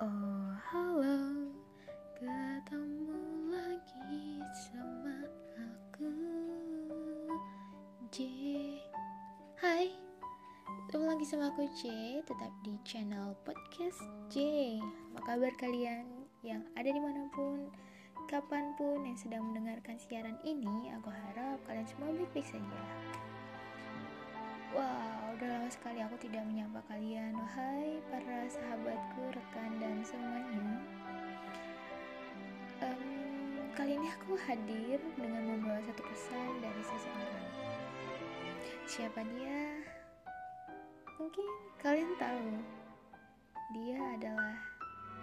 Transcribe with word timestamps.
Oh 0.00 0.48
halo. 0.72 1.44
Ketemu 2.16 3.52
lagi 3.52 4.40
sama 4.56 5.28
aku. 5.60 6.08
J. 8.08 8.16
Hai. 9.60 9.92
Ketemu 10.88 11.04
lagi 11.04 11.24
sama 11.28 11.52
aku 11.52 11.68
J. 11.76 12.16
Tetap 12.24 12.48
di 12.64 12.80
channel 12.80 13.36
podcast 13.44 14.00
J. 14.32 14.40
Apa 15.12 15.36
kabar 15.36 15.52
kalian 15.60 16.08
Yang 16.40 16.64
ada 16.80 16.88
di 16.96 17.00
mana 17.04 17.28
pun 17.36 17.68
Kapan 18.24 18.72
pun 18.80 19.04
yang 19.04 19.20
sedang 19.20 19.52
mendengarkan 19.52 20.00
siaran 20.00 20.40
ini? 20.48 20.96
Aku 20.96 21.12
harap 21.12 21.60
kalian 21.68 21.84
semua 21.84 22.08
baik-baik 22.16 22.48
saja 22.48 22.80
Wow, 24.70 25.34
udah 25.34 25.48
lama 25.50 25.66
sekali 25.66 25.98
aku 25.98 26.14
tidak 26.22 26.46
menyapa 26.46 26.78
kalian. 26.86 27.34
Wahai 27.34 27.98
para 28.06 28.46
sahabatku, 28.46 29.34
rekan 29.34 29.70
dan 29.82 29.98
semuanya. 30.06 30.78
Um, 32.78 33.66
kali 33.74 33.98
ini 33.98 34.08
aku 34.14 34.38
hadir 34.46 35.02
dengan 35.18 35.42
membawa 35.42 35.82
satu 35.82 36.02
pesan 36.06 36.50
dari 36.62 36.82
seseorang. 36.86 37.48
Siapa 38.86 39.20
dia? 39.34 39.82
Mungkin 41.18 41.46
kalian 41.82 42.14
tahu. 42.18 42.62
Dia 43.74 43.98
adalah 44.18 44.54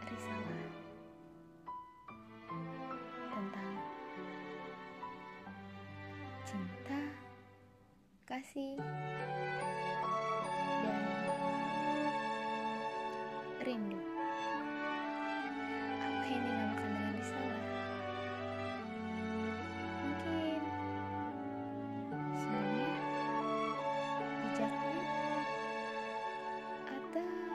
Risalah. 0.07 0.71
Tentang 3.27 3.73
cinta, 6.47 6.99
kasih, 8.27 8.75
dan 10.83 11.03
rindu. 13.63 13.95
Apa 16.03 16.25
yang 16.27 16.43
dinamakan 16.43 16.89
dengan 16.91 17.13
risalah? 17.15 17.63
Mungkin 20.03 20.59
senyumnya, 22.35 22.91
bijaknya, 24.43 25.07
atau 26.83 27.46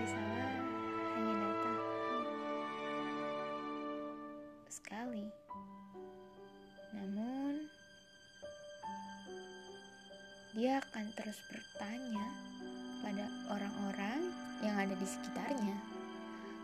Risalah 0.00 0.56
hanya 1.12 1.34
datang 1.44 1.80
sekali. 4.72 5.26
Namun 6.96 7.68
dia 10.56 10.80
akan 10.80 11.04
terus 11.12 11.36
bertanya 11.52 12.26
pada 13.04 13.28
orang-orang 13.52 14.32
yang 14.64 14.76
ada 14.80 14.96
di 14.96 15.04
sekitarnya. 15.04 15.76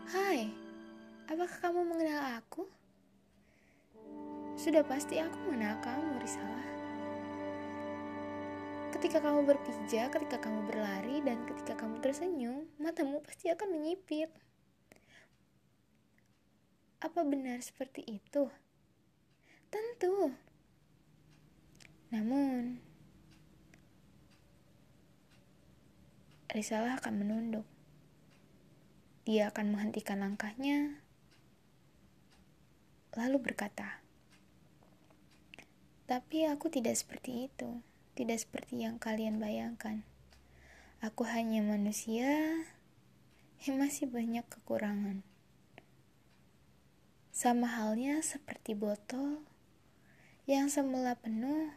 Hai, 0.09 0.49
apakah 1.29 1.57
kamu 1.61 1.81
mengenal 1.85 2.41
aku? 2.41 2.65
Sudah 4.57 4.81
pasti 4.81 5.21
aku 5.21 5.37
mengenal 5.45 5.77
kamu, 5.85 6.17
Risalah. 6.25 6.56
Ketika 8.97 9.21
kamu 9.21 9.45
berpijak, 9.45 10.09
ketika 10.09 10.41
kamu 10.41 10.65
berlari, 10.73 11.21
dan 11.21 11.45
ketika 11.45 11.77
kamu 11.77 12.01
tersenyum, 12.01 12.65
matamu 12.81 13.21
pasti 13.21 13.45
akan 13.53 13.77
menyipit. 13.77 14.33
Apa 16.97 17.21
benar 17.21 17.61
seperti 17.61 18.01
itu? 18.09 18.49
Tentu. 19.69 20.33
Namun, 22.09 22.81
Risalah 26.49 26.97
akan 26.97 27.21
menunduk. 27.21 27.69
Dia 29.29 29.53
akan 29.53 29.77
menghentikan 29.77 30.25
langkahnya, 30.25 31.05
lalu 33.13 33.37
berkata, 33.37 34.01
"Tapi 36.09 36.49
aku 36.49 36.65
tidak 36.73 36.97
seperti 36.97 37.45
itu." 37.45 37.85
Tidak 38.17 38.41
seperti 38.41 38.81
yang 38.81 38.97
kalian 38.97 39.37
bayangkan. 39.37 40.01
Aku 41.05 41.21
hanya 41.29 41.61
manusia 41.61 42.65
yang 43.61 43.77
masih 43.77 44.09
banyak 44.09 44.41
kekurangan. 44.49 45.21
Sama 47.29 47.69
halnya 47.69 48.17
seperti 48.25 48.73
botol 48.73 49.45
yang 50.49 50.73
semula 50.73 51.13
penuh, 51.13 51.69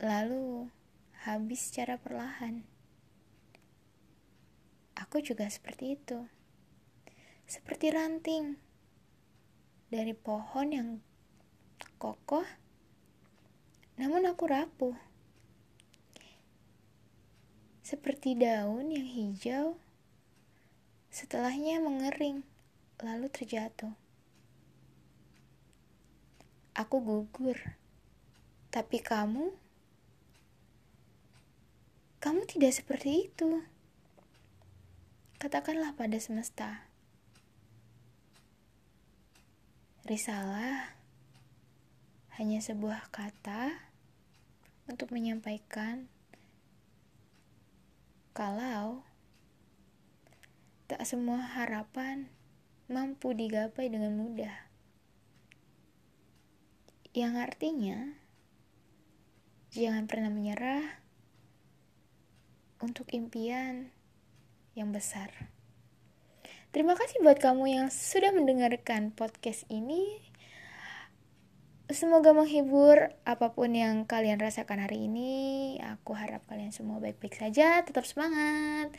lalu 0.00 0.72
habis 1.20 1.68
secara 1.68 2.00
perlahan. 2.00 2.64
Aku 4.96 5.20
juga 5.20 5.44
seperti 5.52 6.00
itu, 6.00 6.24
seperti 7.44 7.92
ranting 7.92 8.56
dari 9.92 10.16
pohon 10.16 10.68
yang 10.72 10.88
kokoh 12.00 12.48
namun 14.00 14.24
aku 14.24 14.48
rapuh. 14.48 14.96
Seperti 17.84 18.32
daun 18.32 18.88
yang 18.88 19.04
hijau, 19.04 19.76
setelahnya 21.12 21.84
mengering, 21.84 22.40
lalu 23.04 23.28
terjatuh. 23.28 23.92
Aku 26.72 26.96
gugur, 27.04 27.76
tapi 28.72 29.04
kamu, 29.04 29.52
kamu 32.24 32.40
tidak 32.48 32.72
seperti 32.72 33.28
itu. 33.28 33.60
Katakanlah 35.36 35.92
pada 35.92 36.16
semesta, 36.16 36.88
risalah 40.08 40.96
hanya 42.40 42.64
sebuah 42.64 43.12
kata 43.12 43.89
untuk 44.90 45.14
menyampaikan 45.14 46.10
kalau 48.34 49.06
tak 50.90 51.06
semua 51.06 51.38
harapan 51.38 52.26
mampu 52.90 53.30
digapai 53.30 53.86
dengan 53.86 54.18
mudah. 54.18 54.66
Yang 57.14 57.34
artinya, 57.38 57.98
jangan 59.70 60.10
pernah 60.10 60.30
menyerah 60.34 60.82
untuk 62.82 63.06
impian 63.14 63.94
yang 64.74 64.90
besar. 64.90 65.30
Terima 66.70 66.94
kasih 66.94 67.22
buat 67.22 67.38
kamu 67.42 67.66
yang 67.66 67.86
sudah 67.90 68.30
mendengarkan 68.30 69.10
podcast 69.10 69.66
ini. 69.66 70.29
Semoga 71.90 72.30
menghibur 72.30 73.10
apa 73.26 73.50
pun 73.50 73.74
yang 73.74 74.06
kalian 74.06 74.38
rasakan 74.38 74.78
hari 74.78 75.10
ini. 75.10 75.74
Aku 75.98 76.14
harap 76.14 76.46
kalian 76.46 76.70
semua 76.70 77.02
baik-baik 77.02 77.34
saja, 77.34 77.82
tetap 77.82 78.06
semangat. 78.06 78.94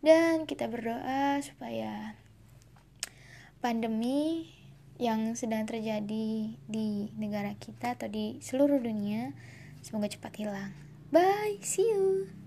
Dan 0.00 0.48
kita 0.48 0.64
berdoa 0.72 1.44
supaya 1.44 2.16
pandemi 3.60 4.48
yang 4.96 5.36
sedang 5.36 5.68
terjadi 5.68 6.56
di 6.56 6.88
negara 7.20 7.52
kita 7.60 8.00
atau 8.00 8.08
di 8.08 8.40
seluruh 8.40 8.80
dunia 8.80 9.36
semoga 9.84 10.08
cepat 10.08 10.32
hilang. 10.40 10.72
Bye, 11.12 11.60
see 11.60 11.84
you. 11.84 12.41